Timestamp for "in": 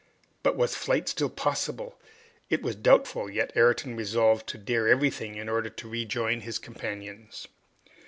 5.35-5.47